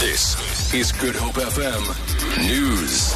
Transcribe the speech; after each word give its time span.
This 0.00 0.74
is 0.74 0.92
Good 0.92 1.16
Hope 1.16 1.36
FM 1.36 1.80
News. 2.46 3.14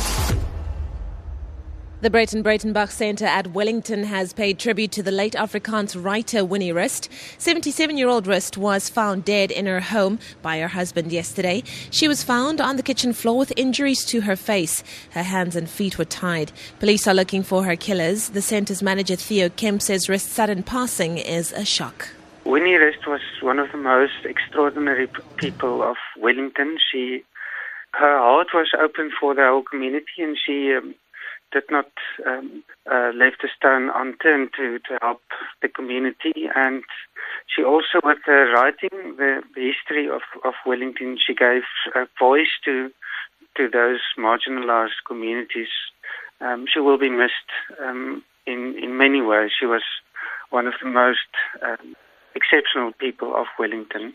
The 2.00 2.08
Breyten 2.08 2.42
Breytenbach 2.42 2.91
Centre 2.91 3.26
at 3.26 3.49
Wellington 3.49 4.04
has 4.04 4.33
paid 4.33 4.58
tribute 4.58 4.91
to 4.93 5.03
the 5.03 5.11
late 5.11 5.35
Afrikaans 5.35 6.03
writer 6.03 6.43
Winnie 6.43 6.73
Rust. 6.73 7.11
77 7.37 7.99
year 7.99 8.09
old 8.09 8.27
Rust 8.27 8.57
was 8.57 8.89
found 8.89 9.27
dead 9.27 9.51
in 9.51 9.66
her 9.66 9.80
home 9.80 10.19
by 10.41 10.59
her 10.59 10.69
husband 10.69 11.12
yesterday. 11.12 11.62
She 11.91 12.09
was 12.09 12.25
found 12.25 12.62
on 12.62 12.77
the 12.77 12.83
kitchen 12.83 13.12
floor 13.12 13.37
with 13.37 13.53
injuries 13.59 14.03
to 14.07 14.23
her 14.23 14.35
face. 14.35 14.83
Her 15.11 15.25
hands 15.25 15.57
and 15.57 15.69
feet 15.69 15.99
were 15.99 16.07
tied. 16.07 16.51
Police 16.79 17.07
are 17.07 17.12
looking 17.12 17.43
for 17.43 17.65
her 17.65 17.77
killers. 17.77 18.31
The 18.31 18.41
centre's 18.41 18.83
manager 18.83 19.17
Theo 19.17 19.51
Kemp 19.51 19.83
says 19.83 20.09
Rust's 20.09 20.33
sudden 20.33 20.62
passing 20.62 21.19
is 21.19 21.53
a 21.53 21.67
shock. 21.67 22.09
Winnie 22.51 22.75
Rust 22.75 23.07
was 23.07 23.21
one 23.43 23.61
of 23.61 23.71
the 23.71 23.79
most 23.79 24.25
extraordinary 24.25 25.09
people 25.37 25.85
of 25.85 25.95
Wellington. 26.19 26.79
She, 26.91 27.23
her 27.93 28.19
heart 28.19 28.49
was 28.53 28.73
open 28.76 29.13
for 29.21 29.36
the 29.36 29.43
whole 29.43 29.63
community, 29.63 30.18
and 30.18 30.36
she 30.36 30.75
um, 30.76 30.96
did 31.53 31.63
not 31.71 31.93
um, 32.26 32.64
uh, 32.90 33.12
left 33.14 33.45
a 33.45 33.48
stone 33.56 33.88
unturned 33.95 34.50
to, 34.56 34.80
to 34.80 34.98
help 35.00 35.23
the 35.62 35.68
community. 35.68 36.50
And 36.56 36.82
she 37.46 37.62
also, 37.62 38.00
with 38.02 38.18
her 38.24 38.52
writing, 38.52 39.14
the, 39.16 39.42
the 39.54 39.70
history 39.70 40.09
of, 40.09 40.23
of 40.45 40.54
Wellington, 40.66 41.18
she 41.24 41.34
gave 41.34 41.62
a 41.95 42.06
voice 42.18 42.51
to 42.64 42.90
to 43.56 43.68
those 43.68 44.01
marginalized 44.18 45.02
communities. 45.06 45.68
Um, 46.40 46.66
she 46.73 46.80
will 46.80 46.98
be 46.98 47.10
missed 47.10 47.51
um, 47.80 48.24
in 48.45 48.74
in 48.82 48.98
many 48.98 49.23
ways. 49.23 49.52
She 49.56 49.66
was 49.66 49.82
one 50.51 50.66
of 50.66 50.74
the 50.82 50.88
most 50.88 51.30
um, 51.62 51.95
exceptional 52.34 52.92
people 52.98 53.34
of 53.34 53.46
Wellington. 53.58 54.14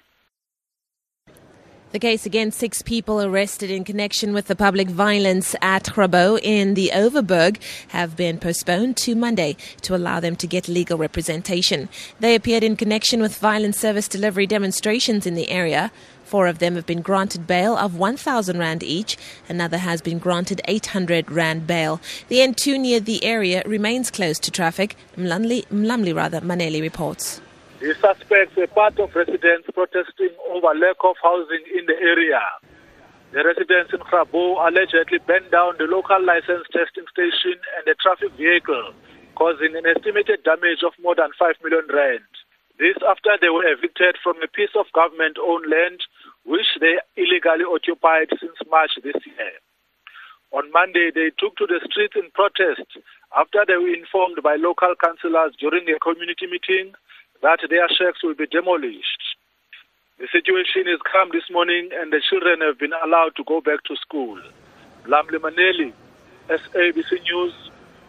The 1.95 1.99
case 1.99 2.25
against 2.25 2.59
six 2.59 2.81
people 2.81 3.21
arrested 3.21 3.71
in 3.71 3.85
connection 3.85 4.33
with 4.33 4.47
the 4.47 4.55
public 4.55 4.89
violence 4.89 5.55
at 5.61 5.85
Grabouw 5.85 6.37
in 6.43 6.73
the 6.73 6.91
Overberg 6.93 7.57
have 7.89 8.17
been 8.17 8.37
postponed 8.37 8.97
to 8.97 9.15
Monday 9.15 9.55
to 9.83 9.95
allow 9.95 10.19
them 10.19 10.35
to 10.35 10.45
get 10.45 10.67
legal 10.67 10.97
representation. 10.97 11.87
They 12.19 12.35
appeared 12.35 12.65
in 12.65 12.75
connection 12.75 13.21
with 13.21 13.37
violent 13.37 13.75
service 13.75 14.09
delivery 14.09 14.45
demonstrations 14.45 15.25
in 15.25 15.35
the 15.35 15.49
area. 15.49 15.89
Four 16.25 16.47
of 16.47 16.59
them 16.59 16.75
have 16.75 16.85
been 16.85 17.01
granted 17.01 17.47
bail 17.47 17.77
of 17.77 17.95
1,000 17.95 18.59
Rand 18.59 18.83
each. 18.83 19.15
Another 19.47 19.77
has 19.77 20.01
been 20.01 20.19
granted 20.19 20.59
800 20.67 21.31
Rand 21.31 21.65
bail. 21.65 22.01
The 22.27 22.39
N2 22.39 22.77
near 22.77 22.99
the 22.99 23.23
area 23.23 23.63
remains 23.65 24.11
closed 24.11 24.43
to 24.43 24.51
traffic. 24.51 24.97
Mlamli, 25.15 25.65
Mlamli 25.67 26.13
rather, 26.13 26.41
Maneli 26.41 26.81
reports. 26.81 27.39
The 27.79 27.93
suspects 27.99 28.55
were 28.55 28.71
part 28.71 28.97
of 29.03 29.13
residents 29.13 29.67
protesting 29.75 30.31
over 30.47 30.71
lack 30.79 30.95
of 31.03 31.19
housing 31.21 31.59
in 31.75 31.83
the 31.85 31.99
area. 31.99 32.39
The 33.35 33.43
residents 33.43 33.91
in 33.91 33.99
Grabouw 33.99 34.63
allegedly 34.63 35.19
burned 35.19 35.51
down 35.51 35.75
the 35.75 35.83
local 35.83 36.23
license 36.23 36.63
testing 36.71 37.03
station 37.11 37.59
and 37.75 37.83
a 37.83 37.95
traffic 37.99 38.31
vehicle, 38.39 38.95
causing 39.35 39.75
an 39.75 39.83
estimated 39.83 40.47
damage 40.47 40.87
of 40.87 40.95
more 41.03 41.19
than 41.19 41.35
5 41.35 41.55
million 41.67 41.83
rand. 41.91 42.23
This 42.79 42.95
after 43.03 43.35
they 43.43 43.51
were 43.51 43.67
evicted 43.67 44.15
from 44.23 44.39
a 44.39 44.47
piece 44.47 44.71
of 44.79 44.87
government-owned 44.95 45.67
land 45.67 45.99
which 46.47 46.79
they 46.79 46.95
illegally 47.19 47.67
occupied 47.67 48.31
since 48.39 48.55
March 48.71 48.95
this 49.03 49.19
year. 49.27 49.51
On 50.55 50.71
Monday, 50.71 51.11
they 51.11 51.35
took 51.35 51.59
to 51.59 51.67
the 51.67 51.83
streets 51.83 52.15
in 52.15 52.31
protest 52.31 52.87
after 53.35 53.67
they 53.67 53.75
were 53.75 53.91
informed 53.91 54.39
by 54.39 54.55
local 54.55 54.95
councillors 54.95 55.59
during 55.59 55.83
a 55.91 55.99
community 55.99 56.47
meeting 56.47 56.95
that 57.41 57.59
their 57.69 57.87
shacks 57.89 58.23
will 58.23 58.35
be 58.35 58.47
demolished. 58.47 59.23
The 60.19 60.27
situation 60.31 60.87
is 60.87 60.99
calm 61.11 61.29
this 61.33 61.43
morning 61.51 61.89
and 61.93 62.11
the 62.11 62.21
children 62.29 62.61
have 62.61 62.79
been 62.79 62.93
allowed 63.03 63.35
to 63.35 63.43
go 63.43 63.59
back 63.61 63.83
to 63.85 63.95
school. 63.97 64.39
Mlamli 65.05 65.39
Maneli, 65.39 65.93
SABC 66.49 67.23
News, 67.23 67.53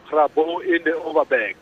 Grabouw 0.09 0.61
in 0.63 0.85
the 0.85 0.93
Overberg. 0.93 1.57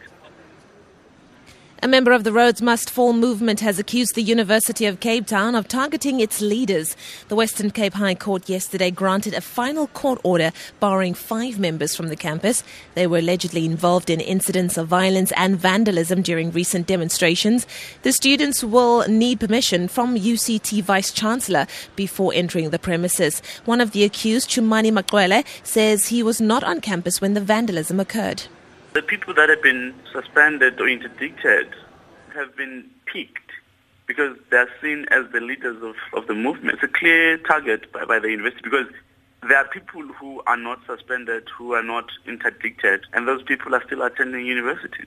A 1.85 1.87
member 1.87 2.13
of 2.13 2.25
the 2.25 2.33
Rhodes 2.33 2.63
Must 2.63 2.89
Fall 2.89 3.13
movement 3.13 3.61
has 3.61 3.79
accused 3.79 4.15
the 4.15 4.23
University 4.23 4.87
of 4.87 5.01
Cape 5.01 5.27
Town 5.27 5.55
of 5.55 5.69
targeting 5.69 6.19
its 6.19 6.41
leaders. 6.41 6.97
The 7.29 7.37
Western 7.37 7.71
Cape 7.71 7.93
High 7.93 8.15
Court 8.15 8.49
yesterday 8.49 8.91
granted 8.91 9.35
a 9.35 9.43
final 9.43 9.89
court 9.89 10.19
order 10.25 10.51
barring 10.81 11.13
five 11.13 11.59
members 11.59 11.95
from 11.95 12.09
the 12.09 12.17
campus. 12.17 12.65
They 12.95 13.07
were 13.07 13.19
allegedly 13.19 13.67
involved 13.67 14.09
in 14.09 14.21
incidents 14.21 14.79
of 14.79 14.89
violence 14.89 15.31
and 15.37 15.59
vandalism 15.59 16.23
during 16.23 16.53
recent 16.53 16.87
demonstrations. 16.87 17.67
The 18.01 18.13
students 18.13 18.65
will 18.65 19.07
need 19.07 19.41
permission 19.41 19.87
from 19.89 20.17
UCT 20.17 20.83
Vice 20.85 21.13
Chancellor 21.13 21.67
before 21.97 22.33
entering 22.35 22.71
the 22.71 22.79
premises. 22.79 23.43
One 23.67 23.83
of 23.83 23.91
the 23.91 24.05
accused, 24.05 24.49
Chumani 24.49 24.91
Maxwele, 24.91 25.45
says 25.65 26.07
he 26.09 26.23
was 26.23 26.41
not 26.41 26.65
on 26.65 26.81
campus 26.81 27.21
when 27.21 27.35
the 27.35 27.43
vandalism 27.43 28.01
occurred. 28.01 28.45
The 28.95 29.03
people 29.03 29.35
that 29.35 29.49
have 29.49 29.61
been 29.61 29.93
suspended 30.13 30.81
or 30.81 30.89
interdicted 30.89 31.75
have 32.33 32.57
been 32.57 32.89
picked 33.07 33.51
because 34.07 34.37
they're 34.53 34.71
seen 34.81 35.07
as 35.11 35.25
the 35.33 35.41
leaders 35.41 35.83
of, 35.83 35.97
of 36.13 36.29
the 36.29 36.35
movement. 36.35 36.75
It's 36.75 36.85
a 36.85 36.97
clear 36.97 37.37
target 37.39 37.91
by, 37.93 38.05
by 38.05 38.21
the 38.21 38.31
university 38.31 38.61
because 38.63 38.87
there 39.49 39.59
are 39.59 39.67
people 39.67 40.03
who 40.03 40.43
are 40.47 40.57
not 40.57 40.79
suspended, 40.87 41.49
who 41.59 41.73
are 41.73 41.83
not 41.83 42.05
interdicted, 42.25 43.05
and 43.13 43.27
those 43.27 43.43
people 43.43 43.75
are 43.75 43.83
still 43.85 44.01
attending 44.03 44.47
university. 44.47 45.07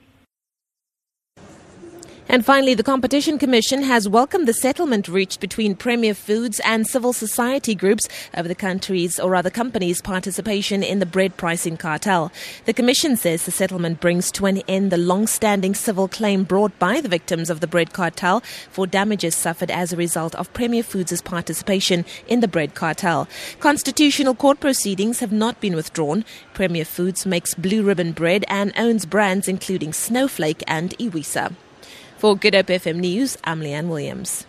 And 2.29 2.45
finally, 2.45 2.73
the 2.73 2.83
Competition 2.83 3.39
Commission 3.39 3.83
has 3.83 4.09
welcomed 4.09 4.49
the 4.49 4.53
settlement 4.53 5.07
reached 5.07 5.39
between 5.39 5.75
Premier 5.75 6.13
Foods 6.13 6.59
and 6.65 6.85
civil 6.85 7.13
society 7.13 7.73
groups 7.73 8.09
over 8.35 8.49
the 8.49 8.55
country's, 8.55 9.17
or 9.17 9.29
rather 9.29 9.49
company's, 9.49 10.01
participation 10.01 10.83
in 10.83 10.99
the 10.99 11.05
bread 11.05 11.37
pricing 11.37 11.77
cartel. 11.77 12.29
The 12.65 12.73
Commission 12.73 13.15
says 13.15 13.45
the 13.45 13.51
settlement 13.51 14.01
brings 14.01 14.29
to 14.33 14.45
an 14.45 14.57
end 14.67 14.91
the 14.91 14.97
long-standing 14.97 15.73
civil 15.73 16.09
claim 16.09 16.43
brought 16.43 16.77
by 16.79 16.99
the 16.99 17.07
victims 17.07 17.49
of 17.49 17.61
the 17.61 17.67
bread 17.67 17.93
cartel 17.93 18.41
for 18.71 18.85
damages 18.85 19.33
suffered 19.33 19.71
as 19.71 19.93
a 19.93 19.97
result 19.97 20.35
of 20.35 20.51
Premier 20.53 20.83
Foods' 20.83 21.21
participation 21.21 22.03
in 22.27 22.41
the 22.41 22.47
bread 22.49 22.75
cartel. 22.75 23.29
Constitutional 23.61 24.35
court 24.35 24.59
proceedings 24.59 25.21
have 25.21 25.31
not 25.31 25.61
been 25.61 25.75
withdrawn. 25.75 26.25
Premier 26.53 26.83
Foods 26.83 27.25
makes 27.25 27.53
blue 27.53 27.83
ribbon 27.83 28.11
bread 28.11 28.43
and 28.49 28.73
owns 28.75 29.05
brands 29.05 29.47
including 29.47 29.93
Snowflake 29.93 30.61
and 30.67 30.91
Iwisa. 30.97 31.55
For 32.17 32.35
Good 32.35 32.55
Hope 32.55 32.73
FM 32.73 32.97
News, 32.97 33.37
I'm 33.43 33.61
Leanne 33.61 33.89
Williams. 33.89 34.47